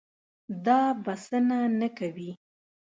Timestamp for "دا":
0.65-0.81